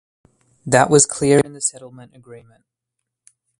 [0.65, 2.63] That was clear in the settlement agreement.